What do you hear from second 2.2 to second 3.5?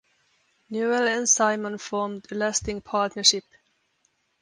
a lasting partnership.